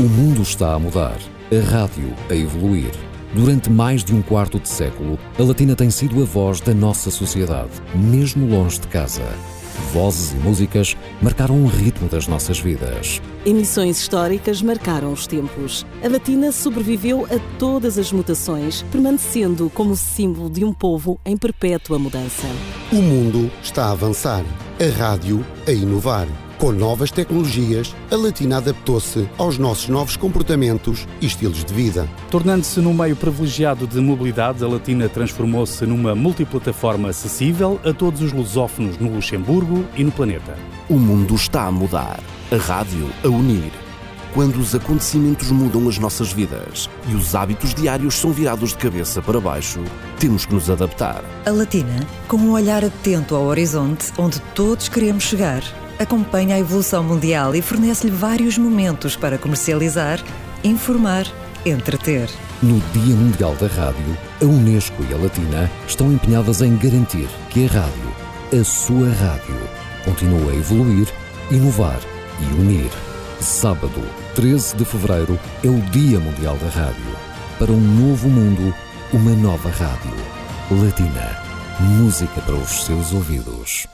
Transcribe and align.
O 0.00 0.02
mundo 0.02 0.42
está 0.42 0.74
a 0.74 0.78
mudar, 0.78 1.16
a 1.52 1.70
rádio 1.70 2.12
a 2.28 2.34
evoluir. 2.34 2.90
Durante 3.32 3.70
mais 3.70 4.02
de 4.02 4.12
um 4.12 4.22
quarto 4.22 4.58
de 4.58 4.68
século, 4.68 5.16
a 5.38 5.42
Latina 5.44 5.76
tem 5.76 5.88
sido 5.88 6.20
a 6.20 6.24
voz 6.24 6.60
da 6.60 6.74
nossa 6.74 7.12
sociedade, 7.12 7.70
mesmo 7.94 8.44
longe 8.44 8.80
de 8.80 8.88
casa. 8.88 9.22
Vozes 9.92 10.32
e 10.32 10.36
músicas 10.36 10.96
marcaram 11.22 11.62
o 11.62 11.68
ritmo 11.68 12.08
das 12.08 12.26
nossas 12.26 12.58
vidas. 12.58 13.22
Emissões 13.46 14.00
históricas 14.00 14.60
marcaram 14.62 15.12
os 15.12 15.28
tempos. 15.28 15.86
A 16.02 16.08
Latina 16.08 16.50
sobreviveu 16.50 17.24
a 17.26 17.38
todas 17.56 17.96
as 17.96 18.10
mutações, 18.10 18.82
permanecendo 18.90 19.70
como 19.70 19.94
símbolo 19.94 20.50
de 20.50 20.64
um 20.64 20.72
povo 20.72 21.20
em 21.24 21.36
perpétua 21.36 22.00
mudança. 22.00 22.48
O 22.90 22.96
mundo 22.96 23.48
está 23.62 23.84
a 23.84 23.92
avançar, 23.92 24.44
a 24.80 24.98
rádio 24.98 25.46
a 25.68 25.70
inovar. 25.70 26.26
Com 26.58 26.70
novas 26.70 27.10
tecnologias, 27.10 27.94
a 28.10 28.16
Latina 28.16 28.58
adaptou-se 28.58 29.28
aos 29.36 29.58
nossos 29.58 29.88
novos 29.88 30.16
comportamentos 30.16 31.06
e 31.20 31.26
estilos 31.26 31.64
de 31.64 31.74
vida. 31.74 32.08
Tornando-se 32.30 32.80
num 32.80 32.94
meio 32.94 33.16
privilegiado 33.16 33.86
de 33.86 34.00
mobilidade, 34.00 34.64
a 34.64 34.68
Latina 34.68 35.08
transformou-se 35.08 35.84
numa 35.84 36.14
multiplataforma 36.14 37.10
acessível 37.10 37.80
a 37.84 37.92
todos 37.92 38.22
os 38.22 38.32
lusófonos 38.32 38.98
no 38.98 39.12
Luxemburgo 39.12 39.84
e 39.96 40.04
no 40.04 40.12
planeta. 40.12 40.56
O 40.88 40.94
mundo 40.94 41.34
está 41.34 41.64
a 41.64 41.72
mudar, 41.72 42.20
a 42.50 42.56
rádio 42.56 43.10
a 43.24 43.28
unir. 43.28 43.72
Quando 44.32 44.56
os 44.56 44.74
acontecimentos 44.74 45.50
mudam 45.50 45.88
as 45.88 45.98
nossas 45.98 46.32
vidas 46.32 46.88
e 47.08 47.14
os 47.14 47.34
hábitos 47.34 47.74
diários 47.74 48.14
são 48.14 48.32
virados 48.32 48.70
de 48.70 48.78
cabeça 48.78 49.20
para 49.20 49.40
baixo, 49.40 49.80
temos 50.18 50.46
que 50.46 50.54
nos 50.54 50.70
adaptar. 50.70 51.22
A 51.46 51.50
Latina, 51.50 52.00
com 52.26 52.36
um 52.36 52.52
olhar 52.52 52.84
atento 52.84 53.34
ao 53.34 53.44
horizonte 53.44 54.12
onde 54.18 54.40
todos 54.54 54.88
queremos 54.88 55.24
chegar 55.24 55.62
acompanha 55.98 56.56
a 56.56 56.58
evolução 56.58 57.02
mundial 57.02 57.54
e 57.54 57.62
fornece-lhe 57.62 58.12
vários 58.12 58.58
momentos 58.58 59.16
para 59.16 59.38
comercializar, 59.38 60.22
informar, 60.62 61.26
entreter. 61.64 62.28
No 62.62 62.80
Dia 62.92 63.14
Mundial 63.14 63.54
da 63.56 63.66
Rádio, 63.66 64.16
a 64.40 64.44
Unesco 64.44 65.04
e 65.08 65.14
a 65.14 65.16
Latina 65.16 65.70
estão 65.86 66.12
empenhadas 66.12 66.62
em 66.62 66.76
garantir 66.76 67.28
que 67.50 67.66
a 67.66 67.68
rádio, 67.68 68.60
a 68.60 68.64
sua 68.64 69.10
rádio, 69.10 69.56
continue 70.04 70.50
a 70.50 70.54
evoluir, 70.56 71.08
inovar 71.50 72.00
e 72.40 72.60
unir. 72.60 72.90
Sábado, 73.40 74.02
13 74.34 74.76
de 74.76 74.84
fevereiro, 74.84 75.38
é 75.62 75.68
o 75.68 75.80
Dia 75.90 76.18
Mundial 76.18 76.56
da 76.56 76.68
Rádio. 76.68 77.16
Para 77.58 77.70
um 77.70 77.80
novo 77.80 78.28
mundo, 78.28 78.74
uma 79.12 79.32
nova 79.32 79.68
rádio. 79.70 80.14
Latina. 80.70 81.42
Música 81.80 82.40
para 82.40 82.54
os 82.54 82.84
seus 82.84 83.12
ouvidos. 83.12 83.93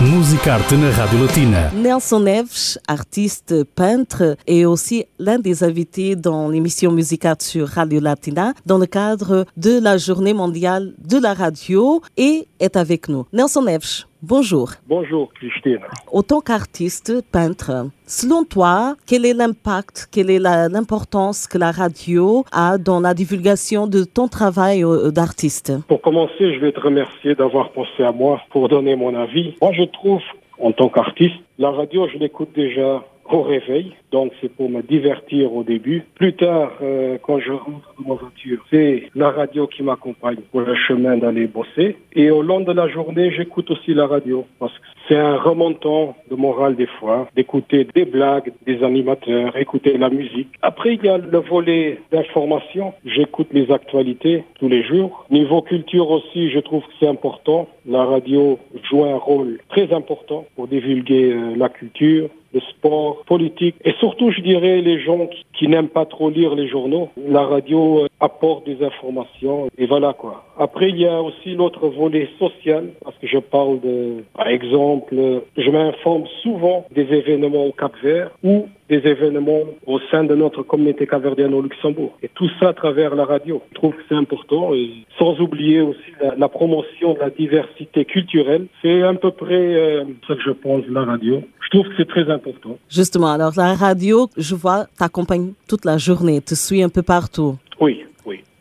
Musicarte 0.00 0.76
na 0.76 0.92
Radio 0.92 1.24
Latina. 1.26 1.72
Nelson 1.74 2.20
Neves, 2.20 2.78
artiste, 2.86 3.64
peintre, 3.64 4.36
est 4.46 4.64
aussi 4.64 5.04
l'un 5.18 5.40
des 5.40 5.64
invités 5.64 6.14
dans 6.14 6.48
l'émission 6.48 6.92
Musicarte 6.92 7.42
sur 7.42 7.66
Radio 7.66 7.98
Latina 7.98 8.54
dans 8.64 8.78
le 8.78 8.86
cadre 8.86 9.44
de 9.56 9.80
la 9.80 9.98
Journée 9.98 10.34
mondiale 10.34 10.94
de 11.04 11.18
la 11.18 11.34
radio 11.34 12.00
et 12.16 12.46
est 12.60 12.76
avec 12.76 13.08
nous. 13.08 13.26
Nelson 13.32 13.62
Neves, 13.62 14.04
bonjour. 14.22 14.70
Bonjour 14.86 15.32
Christine. 15.34 15.80
Autant 16.12 16.40
qu'artiste, 16.40 17.22
peintre, 17.30 17.90
selon 18.06 18.44
toi, 18.44 18.96
quel 19.06 19.26
est 19.26 19.34
l'impact, 19.34 20.08
quelle 20.12 20.30
est 20.30 20.38
l'importance 20.38 21.46
que 21.46 21.58
la 21.58 21.70
radio 21.70 22.44
a 22.52 22.78
dans 22.78 23.00
la 23.00 23.14
divulgation 23.14 23.86
de 23.86 24.04
ton 24.04 24.28
travail 24.28 24.84
euh, 24.84 25.10
d'artiste? 25.10 25.72
Pour 25.88 26.00
commencer, 26.00 26.54
je 26.54 26.58
vais 26.58 26.72
te 26.72 26.80
remercier 26.80 27.34
d'avoir 27.34 27.72
pensé 27.72 28.02
à 28.02 28.12
moi 28.12 28.40
pour 28.50 28.68
donner 28.68 28.96
mon 28.96 29.14
avis. 29.14 29.54
Moi, 29.62 29.72
je 29.72 29.84
trouve, 29.84 30.20
en 30.60 30.72
tant 30.72 30.88
qu'artiste, 30.88 31.36
la 31.58 31.70
radio, 31.70 32.08
je 32.12 32.18
l'écoute 32.18 32.50
déjà 32.54 33.04
au 33.32 33.42
réveil, 33.42 33.92
donc 34.12 34.32
c'est 34.40 34.52
pour 34.52 34.70
me 34.70 34.82
divertir 34.82 35.54
au 35.54 35.62
début. 35.62 36.04
Plus 36.14 36.34
tard, 36.34 36.72
euh, 36.82 37.18
quand 37.22 37.38
je 37.38 37.52
rentre 37.52 37.94
dans 37.98 38.14
ma 38.14 38.20
voiture, 38.20 38.64
c'est 38.70 39.04
la 39.14 39.30
radio 39.30 39.66
qui 39.66 39.82
m'accompagne 39.82 40.38
pour 40.50 40.60
le 40.60 40.74
chemin 40.74 41.16
d'aller 41.16 41.46
bosser. 41.46 41.96
Et 42.14 42.30
au 42.30 42.42
long 42.42 42.60
de 42.60 42.72
la 42.72 42.88
journée, 42.88 43.30
j'écoute 43.30 43.70
aussi 43.70 43.94
la 43.94 44.06
radio 44.06 44.46
parce 44.58 44.72
que 44.72 44.84
c'est 45.08 45.16
un 45.16 45.36
remontant 45.38 46.16
de 46.30 46.36
morale 46.36 46.76
des 46.76 46.86
fois, 46.86 47.28
d'écouter 47.34 47.86
des 47.94 48.04
blagues, 48.04 48.52
des 48.66 48.82
animateurs, 48.82 49.56
écouter 49.56 49.96
la 49.96 50.10
musique. 50.10 50.48
Après, 50.62 50.94
il 50.94 51.04
y 51.04 51.08
a 51.08 51.18
le 51.18 51.38
volet 51.38 51.98
d'information. 52.12 52.92
J'écoute 53.04 53.48
les 53.52 53.70
actualités 53.70 54.44
tous 54.58 54.68
les 54.68 54.82
jours. 54.84 55.26
Niveau 55.30 55.62
culture 55.62 56.10
aussi, 56.10 56.50
je 56.50 56.58
trouve 56.58 56.82
que 56.82 56.92
c'est 57.00 57.08
important. 57.08 57.68
La 57.86 58.04
radio 58.04 58.58
joue 58.90 59.04
un 59.04 59.16
rôle 59.16 59.58
très 59.70 59.92
important 59.94 60.44
pour 60.56 60.68
divulguer 60.68 61.32
euh, 61.32 61.56
la 61.56 61.68
culture, 61.70 62.28
le 62.52 62.60
sport, 62.60 63.24
politique 63.26 63.76
et 63.84 63.92
surtout, 63.98 64.30
je 64.30 64.40
dirais, 64.40 64.80
les 64.80 65.00
gens 65.00 65.28
qui, 65.54 65.68
n'aiment 65.68 65.88
pas 65.88 66.06
trop 66.06 66.30
lire 66.30 66.54
les 66.54 66.66
journaux. 66.66 67.10
La 67.16 67.44
radio 67.44 68.04
euh, 68.04 68.08
apporte 68.20 68.64
des 68.64 68.82
informations 68.82 69.68
et 69.76 69.86
voilà 69.86 70.14
quoi. 70.14 70.44
Après, 70.58 70.88
il 70.88 70.98
y 70.98 71.06
a 71.06 71.20
aussi 71.20 71.54
l'autre 71.54 71.88
volet 71.88 72.28
social 72.38 72.86
parce 73.04 73.16
que 73.18 73.26
je 73.26 73.38
parle 73.38 73.80
de, 73.80 74.24
par 74.34 74.48
exemple, 74.48 75.14
je 75.56 75.70
m'informe 75.70 76.24
souvent 76.42 76.86
des 76.90 77.02
événements 77.02 77.66
au 77.66 77.72
Cap-Vert 77.72 78.30
ou 78.42 78.68
des 78.88 79.06
événements 79.06 79.64
au 79.86 79.98
sein 80.10 80.24
de 80.24 80.34
notre 80.34 80.62
communauté 80.62 81.06
caverdienne 81.06 81.54
au 81.54 81.62
Luxembourg. 81.62 82.16
Et 82.22 82.28
tout 82.28 82.48
ça 82.58 82.68
à 82.70 82.72
travers 82.72 83.14
la 83.14 83.24
radio. 83.24 83.62
Je 83.70 83.74
trouve 83.74 83.92
que 83.92 84.02
c'est 84.08 84.14
important 84.14 84.72
sans 85.18 85.38
oublier 85.40 85.80
aussi 85.80 86.10
la, 86.36 86.48
promotion 86.48 87.14
de 87.14 87.20
la 87.20 87.30
diversité 87.30 88.04
culturelle. 88.04 88.66
C'est 88.82 89.02
à 89.02 89.12
peu 89.14 89.30
près 89.30 89.74
euh, 89.74 90.04
ce 90.26 90.32
que 90.32 90.42
je 90.42 90.50
pense 90.50 90.84
la 90.88 91.04
radio. 91.04 91.42
Je 91.60 91.70
trouve 91.70 91.88
que 91.88 91.94
c'est 91.98 92.08
très 92.08 92.30
important. 92.30 92.78
Justement, 92.88 93.30
alors 93.32 93.52
la 93.56 93.74
radio, 93.74 94.28
je 94.36 94.54
vois, 94.54 94.86
t'accompagne 94.98 95.52
toute 95.68 95.84
la 95.84 95.98
journée, 95.98 96.40
te 96.40 96.54
suit 96.54 96.82
un 96.82 96.88
peu 96.88 97.02
partout. 97.02 97.56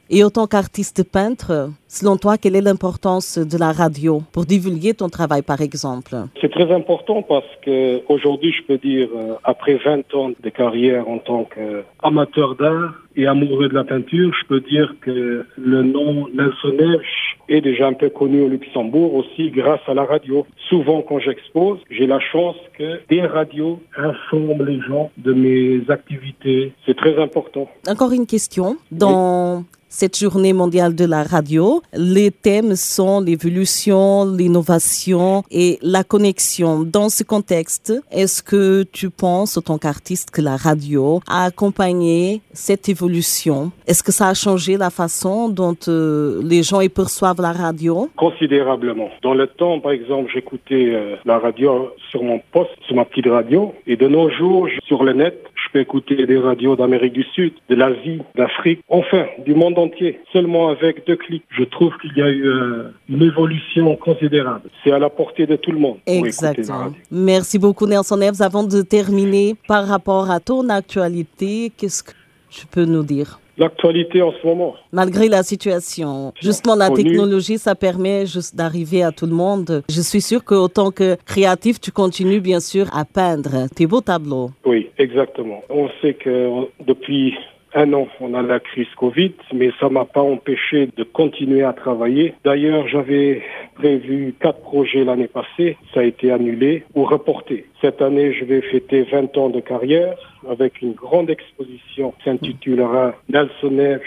Et 0.10 0.24
autant 0.24 0.48
qu'artiste 0.48 1.04
peintre, 1.04 1.70
selon 1.90 2.16
toi, 2.16 2.38
quelle 2.38 2.56
est 2.56 2.62
l'importance 2.62 3.38
de 3.38 3.58
la 3.58 3.74
radio 3.74 4.22
pour 4.32 4.46
divulguer 4.46 4.94
ton 4.94 5.10
travail, 5.10 5.42
par 5.42 5.60
exemple? 5.60 6.16
C'est 6.40 6.52
très 6.52 6.72
important 6.74 7.22
parce 7.24 7.46
que 7.62 8.02
aujourd'hui, 8.08 8.54
je 8.54 8.64
peux 8.64 8.78
dire, 8.78 9.10
euh, 9.14 9.34
après 9.44 9.76
20 9.76 10.16
ans 10.16 10.32
de 10.42 10.50
carrière 10.50 11.10
en 11.10 11.18
tant 11.18 11.44
qu'amateur 11.44 12.56
d'art 12.56 12.94
et 13.18 13.28
amoureux 13.28 13.68
de 13.68 13.74
la 13.74 13.84
peinture, 13.84 14.32
je 14.42 14.48
peux 14.48 14.62
dire 14.62 14.96
que 15.02 15.46
le 15.58 15.84
nom 15.84 16.28
Nelson 16.34 17.02
est 17.50 17.62
déjà 17.62 17.88
un 17.88 17.94
peu 17.94 18.10
connu 18.10 18.42
au 18.44 18.48
Luxembourg 18.48 19.14
aussi 19.16 19.52
grâce 19.52 19.82
à 19.88 19.94
la 19.94 20.06
radio. 20.06 20.46
Souvent, 20.70 21.02
quand 21.02 21.20
j'expose, 21.20 21.80
j'ai 21.90 22.08
la 22.08 22.20
chance 22.20 22.56
que 22.78 23.02
des 23.10 23.22
radios 23.22 23.82
informent 23.98 24.64
les 24.66 24.80
gens 24.82 25.12
de 25.18 25.34
mes 25.34 25.82
activités. 25.90 26.72
C'est 26.86 26.96
très 26.96 27.22
important. 27.22 27.68
Encore 27.88 28.14
une 28.14 28.26
question. 28.26 28.78
Dans 28.92 29.64
cette 29.90 30.18
journée 30.18 30.54
mondiale 30.54 30.96
de 30.96 31.06
la 31.06 31.24
radio, 31.24 31.82
les 31.94 32.32
thèmes 32.32 32.76
sont 32.76 33.22
l'évolution, 33.22 34.26
l'innovation 34.26 35.44
et 35.50 35.80
la 35.82 36.04
connexion. 36.04 36.84
Dans 36.84 37.10
ce 37.10 37.24
contexte, 37.24 37.94
est-ce 38.12 38.44
que 38.44 38.84
tu 38.92 39.10
penses, 39.10 39.58
en 39.58 39.62
tant 39.62 39.78
qu'artiste, 39.78 40.32
que 40.32 40.42
la 40.42 40.58
radio 40.58 41.22
a 41.28 41.46
accompagné 41.46 42.42
cette 42.54 42.90
évolution? 42.90 43.72
Est-ce 43.88 44.04
que 44.04 44.12
ça 44.12 44.28
a 44.28 44.34
changé 44.34 44.78
la 44.78 44.90
façon 44.90 45.50
dont 45.50 45.78
euh, 45.88 46.42
les 46.44 46.64
gens 46.64 46.82
y 46.82 46.90
perçoivent 46.90 47.42
la 47.42 47.54
radio? 47.54 48.10
Considérablement. 48.18 49.10
Dans 49.24 49.34
le 49.34 49.48
temps, 49.48 49.80
par 49.80 49.92
exemple, 49.92 50.30
j'écoutais 50.34 50.88
euh, 50.94 51.16
la 51.26 51.40
radio 51.40 51.90
sur 52.12 52.24
mon 52.24 52.40
poste, 52.52 52.72
sur 52.86 52.96
ma 52.96 53.06
petite 53.06 53.28
radio, 53.28 53.74
et 53.86 53.96
de 53.96 54.08
nos 54.08 54.30
jours, 54.30 54.68
sur 54.88 55.04
le 55.04 55.14
net, 55.14 55.44
je 55.68 55.74
peux 55.74 55.80
écouter 55.80 56.26
des 56.26 56.38
radios 56.38 56.76
d'Amérique 56.76 57.14
du 57.14 57.24
Sud, 57.34 57.54
de 57.70 57.76
l'Asie, 57.76 58.22
d'Afrique, 58.36 58.82
enfin, 58.88 59.26
du 59.46 59.54
monde 59.54 59.78
entier, 59.78 60.20
seulement 60.32 60.70
avec 60.70 61.06
deux 61.06 61.16
clics. 61.16 61.44
Je 61.50 61.64
trouve 61.64 61.94
qu'il 62.02 62.16
y 62.16 62.22
a 62.22 62.30
eu 62.30 62.48
euh, 62.48 62.92
une 63.10 63.22
évolution 63.22 63.96
considérable. 63.96 64.70
C'est 64.84 64.92
à 64.92 65.00
la 65.00 65.10
portée 65.10 65.46
de 65.46 65.56
tout 65.56 65.72
le 65.72 65.80
monde. 65.80 65.98
Exactement. 66.06 66.94
Merci 67.12 67.60
beaucoup, 67.60 67.88
Nelson 67.88 68.18
Neves. 68.18 68.42
Avant 68.42 68.64
de 68.64 68.82
terminer, 68.82 69.56
par 69.68 69.88
rapport 69.88 70.32
à 70.32 70.40
ton 70.40 70.70
actualité, 70.70 71.72
qu'est-ce 71.76 72.04
que 72.04 72.12
tu 72.50 72.66
peux 72.68 72.86
nous 72.86 73.04
dire? 73.04 73.40
L'actualité 73.58 74.22
en 74.22 74.32
ce 74.32 74.46
moment. 74.46 74.76
Malgré 74.92 75.28
la 75.28 75.42
situation, 75.44 76.32
justement 76.40 76.76
la 76.76 76.90
technologie, 76.92 77.58
ça 77.58 77.74
permet 77.74 78.26
juste 78.26 78.56
d'arriver 78.56 79.04
à 79.04 79.12
tout 79.12 79.26
le 79.26 79.34
monde. 79.34 79.84
Je 79.90 80.02
suis 80.02 80.22
sûr 80.22 80.44
qu'autant 80.44 80.92
que 80.92 81.18
créatif, 81.26 81.80
tu 81.80 81.92
continues 81.92 82.40
bien 82.40 82.60
sûr 82.60 82.86
à 82.96 83.04
peindre 83.04 83.68
tes 83.76 83.88
beaux 83.88 84.02
tableaux. 84.02 84.52
Oui, 84.66 84.90
exactement. 84.98 85.64
On 85.70 85.90
sait 86.02 86.14
que 86.14 86.68
depuis 86.86 87.34
un 87.74 87.94
an, 87.94 88.08
on 88.20 88.34
a 88.34 88.42
la 88.42 88.60
crise 88.60 88.88
Covid, 88.98 89.34
mais 89.54 89.72
ça 89.80 89.90
m'a 89.90 90.06
pas 90.06 90.22
empêché 90.22 90.90
de 90.96 91.04
continuer 91.04 91.64
à 91.64 91.74
travailler. 91.74 92.34
D'ailleurs, 92.44 92.88
j'avais 92.88 93.44
prévu 93.76 94.34
quatre 94.40 94.62
projets 94.62 95.04
l'année 95.04 95.28
passée. 95.28 95.78
Ça 95.94 96.02
a 96.02 96.04
été 96.04 96.32
annulé 96.32 96.84
ou 96.96 97.04
reporté. 97.04 97.66
Cette 97.82 98.02
année, 98.02 98.34
je 98.34 98.46
vais 98.46 98.62
fêter 98.62 99.04
20 99.04 99.38
ans 99.38 99.50
de 99.50 99.60
carrière 99.60 100.16
avec 100.50 100.82
une 100.82 100.94
grande 100.94 101.30
exposition 101.30 102.14
qui 102.18 102.30
s'intitulera 102.30 103.14
Nelson 103.30 104.00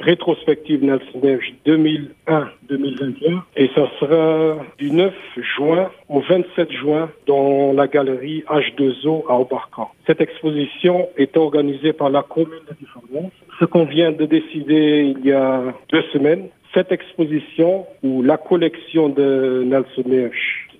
rétrospective 0.00 0.84
Nelson 0.84 1.20
Neves 1.22 1.40
2001-2021 1.66 3.40
et 3.56 3.70
ça 3.74 3.88
sera 4.00 4.58
du 4.78 4.90
9 4.90 5.12
juin 5.56 5.90
au 6.08 6.20
27 6.20 6.72
juin 6.72 7.10
dans 7.26 7.72
la 7.72 7.86
galerie 7.86 8.44
H2O 8.48 9.24
à 9.28 9.38
Obarcan. 9.38 9.90
Cette 10.06 10.20
exposition 10.20 11.08
est 11.16 11.36
organisée 11.36 11.92
par 11.92 12.10
la 12.10 12.22
commune 12.22 12.60
de 12.68 12.74
Difference. 12.74 13.32
Ce 13.60 13.64
qu'on 13.64 13.84
vient 13.84 14.12
de 14.12 14.26
décider 14.26 15.14
il 15.16 15.24
y 15.24 15.32
a 15.32 15.62
deux 15.90 16.02
semaines, 16.12 16.48
cette 16.74 16.90
exposition 16.90 17.86
ou 18.02 18.22
la 18.22 18.36
collection 18.36 19.08
de 19.08 19.62
Nelson 19.64 20.02
Neves 20.06 20.32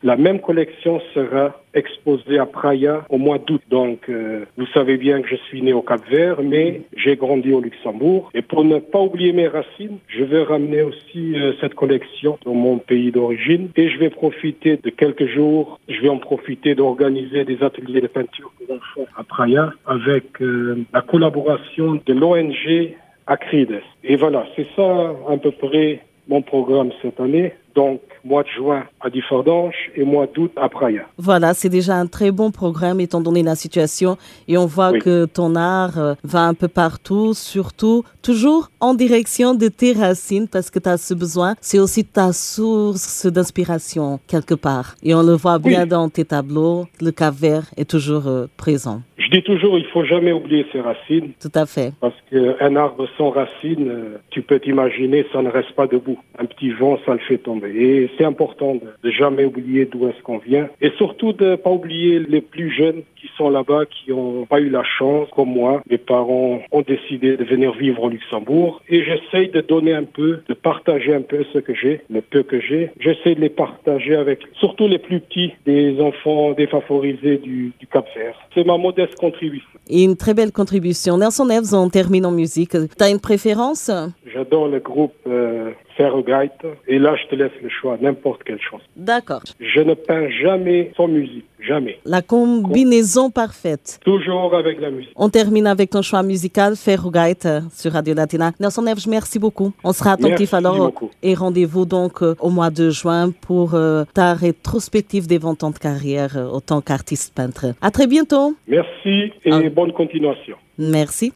la 0.04 0.16
même 0.16 0.40
collection 0.40 1.00
sera 1.14 1.58
exposée 1.72 2.38
à 2.38 2.44
Praia 2.44 3.06
au 3.08 3.16
mois 3.16 3.38
d'août. 3.38 3.62
Donc, 3.70 4.10
euh, 4.10 4.44
vous 4.58 4.66
savez 4.66 4.98
bien 4.98 5.22
que 5.22 5.28
je 5.28 5.36
suis 5.48 5.62
né 5.62 5.72
au 5.72 5.80
Cap-Vert, 5.80 6.42
mais 6.42 6.82
j'ai 6.94 7.16
grandi 7.16 7.54
au 7.54 7.60
Luxembourg. 7.62 8.30
Et 8.34 8.42
pour 8.42 8.64
ne 8.64 8.78
pas 8.80 9.00
oublier 9.00 9.32
mes 9.32 9.48
racines, 9.48 9.96
je 10.08 10.22
vais 10.22 10.42
ramener 10.42 10.82
aussi 10.82 11.34
euh, 11.34 11.54
cette 11.58 11.74
collection 11.74 12.38
dans 12.44 12.52
mon 12.52 12.76
pays 12.76 13.12
d'origine. 13.12 13.70
Et 13.76 13.88
je 13.88 13.98
vais 13.98 14.10
profiter 14.10 14.76
de 14.76 14.90
quelques 14.90 15.26
jours, 15.26 15.80
je 15.88 15.98
vais 16.02 16.10
en 16.10 16.18
profiter 16.18 16.74
d'organiser 16.74 17.44
des 17.44 17.62
ateliers 17.62 18.02
de 18.02 18.06
peinture 18.06 18.52
pour 18.58 18.76
enfants 18.76 19.10
à 19.16 19.24
Praia 19.24 19.72
avec 19.86 20.42
euh, 20.42 20.84
la 20.92 21.00
collaboration 21.00 21.98
de 22.04 22.12
l'ONG 22.12 22.94
Acrides. 23.26 23.80
Et 24.04 24.16
voilà, 24.16 24.46
c'est 24.54 24.66
ça 24.76 25.14
à 25.30 25.36
peu 25.38 25.50
près 25.50 26.00
mon 26.28 26.42
programme 26.42 26.90
cette 27.00 27.20
année. 27.20 27.54
Donc, 27.74 28.00
mois 28.24 28.42
de 28.42 28.48
juin 28.48 28.84
à 29.00 29.10
Differdange 29.10 29.74
et 29.96 30.04
mois 30.04 30.26
d'août 30.26 30.52
à 30.56 30.68
Praia. 30.68 31.02
Voilà, 31.18 31.54
c'est 31.54 31.68
déjà 31.68 31.96
un 31.96 32.06
très 32.06 32.30
bon 32.30 32.50
programme 32.50 33.00
étant 33.00 33.20
donné 33.20 33.42
la 33.42 33.54
situation 33.54 34.16
et 34.48 34.56
on 34.56 34.66
voit 34.66 34.98
que 34.98 35.26
ton 35.26 35.56
art 35.56 35.98
euh, 35.98 36.14
va 36.24 36.42
un 36.42 36.54
peu 36.54 36.68
partout, 36.68 37.34
surtout 37.34 38.04
toujours 38.22 38.70
en 38.80 38.94
direction 38.94 39.54
de 39.54 39.68
tes 39.68 39.92
racines 39.92 40.48
parce 40.48 40.70
que 40.70 40.78
tu 40.78 40.88
as 40.88 40.96
ce 40.96 41.14
besoin. 41.14 41.54
C'est 41.60 41.78
aussi 41.78 42.04
ta 42.04 42.32
source 42.32 43.26
d'inspiration 43.26 44.20
quelque 44.26 44.54
part. 44.54 44.94
Et 45.02 45.14
on 45.14 45.22
le 45.22 45.34
voit 45.34 45.58
bien 45.58 45.86
dans 45.86 46.08
tes 46.08 46.24
tableaux, 46.24 46.86
le 47.00 47.10
cap 47.10 47.34
vert 47.34 47.64
est 47.76 47.88
toujours 47.88 48.26
euh, 48.26 48.46
présent. 48.56 49.02
Je 49.18 49.28
dis 49.30 49.42
toujours, 49.42 49.78
il 49.78 49.86
faut 49.86 50.04
jamais 50.04 50.32
oublier 50.32 50.66
ses 50.72 50.80
racines. 50.80 51.32
Tout 51.40 51.52
à 51.54 51.66
fait. 51.66 51.92
Parce 52.00 52.14
qu'un 52.30 52.76
arbre 52.76 53.06
sans 53.16 53.30
racines, 53.30 53.88
euh, 53.88 54.18
tu 54.30 54.42
peux 54.42 54.60
t'imaginer, 54.60 55.26
ça 55.32 55.40
ne 55.42 55.50
reste 55.50 55.72
pas 55.72 55.86
debout. 55.86 56.18
Un 56.38 56.44
petit 56.44 56.70
vent, 56.72 56.98
ça 57.06 57.12
le 57.12 57.20
fait 57.20 57.38
tomber. 57.38 57.63
Et 57.66 58.10
c'est 58.16 58.24
important 58.24 58.74
de, 58.74 59.10
jamais 59.10 59.44
oublier 59.44 59.86
d'où 59.86 60.08
est-ce 60.08 60.20
qu'on 60.22 60.38
vient. 60.38 60.68
Et 60.80 60.90
surtout 60.96 61.32
de 61.32 61.56
pas 61.56 61.70
oublier 61.70 62.18
les 62.18 62.40
plus 62.40 62.70
jeunes 62.70 63.02
qui 63.16 63.30
sont 63.36 63.50
là-bas, 63.50 63.84
qui 63.86 64.10
n'ont 64.10 64.46
pas 64.46 64.60
eu 64.60 64.68
la 64.68 64.82
chance, 64.82 65.28
comme 65.34 65.50
moi. 65.50 65.82
Mes 65.88 65.98
parents 65.98 66.60
ont 66.72 66.82
décidé 66.82 67.36
de 67.36 67.44
venir 67.44 67.72
vivre 67.72 68.02
au 68.02 68.08
Luxembourg. 68.08 68.82
Et 68.88 69.04
j'essaye 69.04 69.48
de 69.48 69.60
donner 69.60 69.94
un 69.94 70.04
peu, 70.04 70.40
de 70.48 70.54
partager 70.54 71.14
un 71.14 71.22
peu 71.22 71.44
ce 71.52 71.58
que 71.58 71.74
j'ai, 71.74 72.00
le 72.10 72.20
peu 72.20 72.42
que 72.42 72.60
j'ai. 72.60 72.90
J'essaie 72.98 73.34
de 73.34 73.40
les 73.40 73.48
partager 73.48 74.14
avec 74.14 74.40
surtout 74.58 74.88
les 74.88 74.98
plus 74.98 75.20
petits, 75.20 75.52
des 75.64 76.00
enfants 76.00 76.52
défavorisés 76.52 77.38
du, 77.38 77.72
du 77.78 77.86
Cap-Vert. 77.86 78.38
C'est 78.54 78.66
ma 78.66 78.76
modeste 78.76 79.14
contribution. 79.16 79.68
Et 79.88 80.02
une 80.02 80.16
très 80.16 80.34
belle 80.34 80.52
contribution. 80.52 81.18
Nelson 81.18 81.46
Neves, 81.46 81.74
on 81.74 81.88
termine 81.88 82.26
en 82.26 82.30
musique. 82.30 82.72
Tu 82.72 83.04
as 83.04 83.10
une 83.10 83.20
préférence? 83.20 83.90
J'adore 84.32 84.68
le 84.68 84.80
groupe 84.80 85.14
euh, 85.26 85.70
Et 85.98 86.98
là, 86.98 87.16
je 87.16 87.28
te 87.28 87.34
laisse 87.34 87.52
le 87.62 87.68
choix, 87.68 87.96
n'importe 88.00 88.42
quelle 88.44 88.60
chose. 88.60 88.80
D'accord. 88.96 89.42
Je 89.60 89.80
ne 89.80 89.94
peins 89.94 90.28
jamais 90.30 90.92
sans 90.96 91.08
musique. 91.08 91.44
Jamais. 91.66 91.98
La 92.04 92.20
combinaison 92.20 93.30
parfaite. 93.30 93.98
Toujours 94.04 94.54
avec 94.54 94.78
la 94.80 94.90
musique. 94.90 95.12
On 95.16 95.30
termine 95.30 95.66
avec 95.66 95.90
ton 95.90 96.02
choix 96.02 96.22
musical, 96.22 96.76
Ferrugite, 96.76 97.48
sur 97.72 97.92
Radio 97.92 98.12
Latina. 98.12 98.52
Nelson 98.60 98.82
Neves, 98.82 99.06
merci 99.08 99.38
beaucoup. 99.38 99.72
On 99.82 99.92
sera 99.92 100.12
attentif 100.12 100.52
alors. 100.52 100.92
Et 101.22 101.34
rendez-vous 101.34 101.86
donc 101.86 102.22
euh, 102.22 102.34
au 102.40 102.50
mois 102.50 102.70
de 102.70 102.90
juin 102.90 103.30
pour 103.30 103.74
euh, 103.74 104.04
ta 104.12 104.34
rétrospective 104.34 105.26
des 105.26 105.38
ventes 105.38 105.64
de 105.64 105.78
carrière 105.78 106.36
euh, 106.36 106.48
en 106.48 106.60
tant 106.60 106.82
qu'artiste 106.82 107.34
peintre. 107.34 107.66
À 107.80 107.90
très 107.90 108.06
bientôt. 108.06 108.54
Merci 108.68 109.32
et 109.44 109.52
ah. 109.52 109.62
bonne 109.70 109.92
continuation. 109.92 110.56
Merci. 110.76 111.32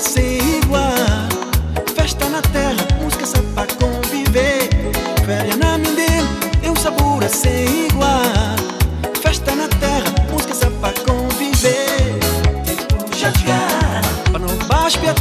Sem 0.00 0.38
igual. 0.58 0.82
Festa 1.94 2.28
na 2.28 2.40
terra, 2.42 2.86
música 3.02 3.26
só 3.26 3.38
pra 3.54 3.66
conviver. 3.66 4.68
Férias 5.24 5.56
na 5.56 5.78
Mindelo, 5.78 6.28
é 6.62 6.70
um 6.70 6.76
sabor 6.76 7.24
a 7.24 7.28
sem 7.28 7.86
igual. 7.86 8.22
Festa 9.20 9.54
na 9.54 9.68
terra, 9.68 10.04
música 10.30 10.54
só 10.54 10.70
pra 10.80 10.92
conviver. 11.04 12.18
Chatear, 13.14 14.02
pra 14.30 14.38
não 14.38 14.56
baixo 14.68 14.98
a 15.08 15.14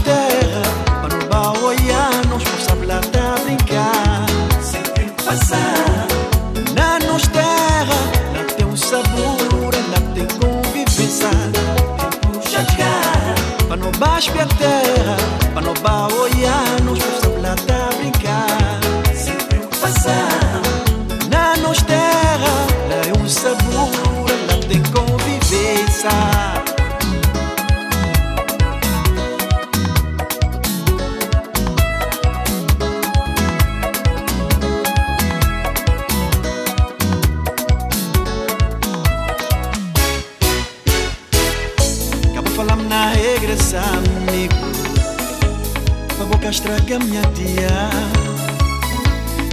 estraga 46.56 47.00
minha 47.00 47.22
dia 47.34 47.90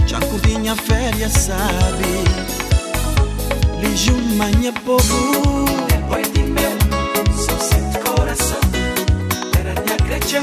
Já 0.07 0.19
curti 0.19 0.57
minha 0.57 0.75
férias, 0.75 1.33
sabe? 1.33 2.23
Lijo 3.81 4.15
manhã 4.37 4.71
povo. 4.85 5.65
Depois 5.87 6.31
de 6.31 6.43
meu 6.43 6.71
Só 7.35 7.57
sente 7.59 7.99
coração. 7.99 8.59
Era 9.59 9.73
minha 9.81 9.97
creche 9.97 10.37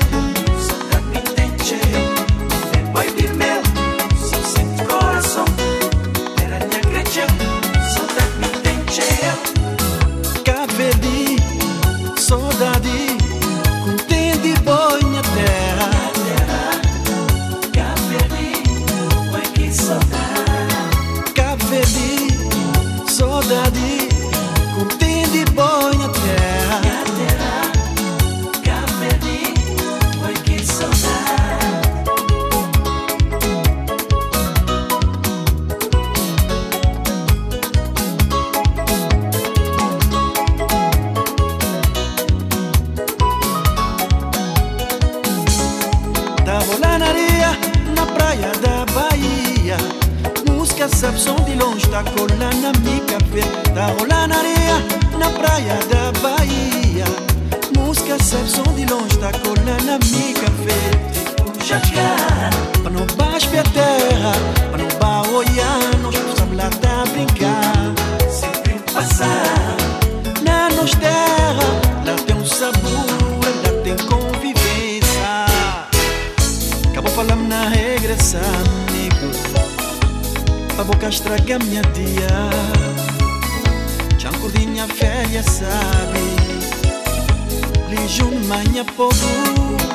Sabe 50.89 51.21
som 51.21 51.37
de 51.37 51.55
longe, 51.57 51.87
tá 51.89 52.03
colando 52.03 52.61
na 52.63 52.73
mica 52.81 53.19
verde. 53.31 53.71
Tá 53.75 53.87
rolando 53.99 54.35
areia 54.35 54.83
na 55.19 55.29
praia 55.31 55.79
da 55.91 56.11
Bahia. 56.21 57.05
Música 57.77 58.17
som 58.23 58.63
de 58.75 58.87
longe, 58.87 59.19
tá 59.19 59.31
colando 59.31 59.85
na 59.85 59.99
mica 59.99 60.51
verde. 60.65 61.67
Jacar, 61.67 62.51
para 62.83 62.91
não 62.91 63.07
baixo 63.17 63.49
a 63.59 63.63
terra, 63.63 64.33
para 64.71 64.83
não 64.83 64.89
ba 64.99 65.23
olhar, 65.29 65.99
nós 66.03 66.17
precisamos 66.17 66.57
lá 66.57 66.71
tá 66.71 67.05
brincar. 67.13 67.95
Sempre 68.31 68.81
passar 68.93 69.77
na 70.43 70.71
nos 70.71 70.95
Pra 80.91 80.97
boca 80.97 81.09
estragar 81.09 81.63
minha 81.63 81.83
dia. 81.83 82.51
Chancurdinha 84.19 84.87
velha 84.87 85.43
sabe. 85.43 86.19
Lijun 87.89 88.45
manha 88.49 88.85
povo. 88.97 89.29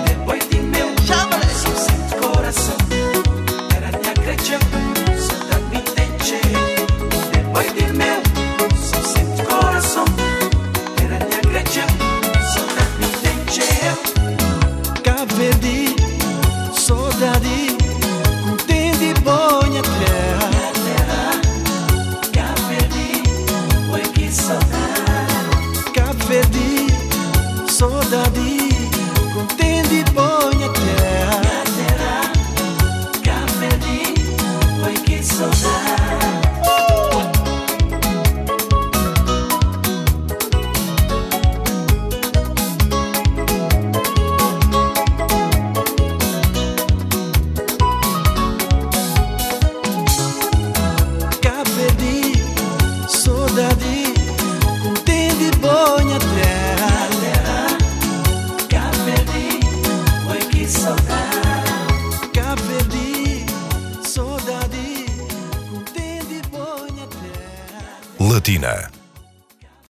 Depois 0.08 0.48
de 0.48 0.60
meu 0.60 0.95
fedi, 26.28 26.88
saudade. 27.68 28.65